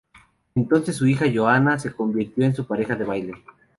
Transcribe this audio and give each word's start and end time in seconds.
Entonces 0.55 0.95
su 0.95 1.05
hija 1.05 1.27
Johana 1.31 1.77
se 1.77 1.93
convirtió 1.93 2.43
en 2.43 2.55
su 2.55 2.65
pareja 2.65 2.95
de 2.95 3.05
baile. 3.05 3.33